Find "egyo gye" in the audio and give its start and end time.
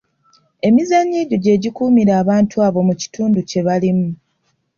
1.23-1.55